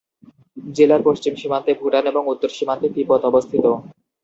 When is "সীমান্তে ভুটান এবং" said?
1.35-2.23